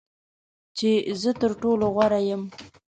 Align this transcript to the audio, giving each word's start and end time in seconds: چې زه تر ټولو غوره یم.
چې 0.77 0.89
زه 1.21 1.31
تر 1.41 1.51
ټولو 1.61 1.85
غوره 1.95 2.19
یم. 2.29 2.41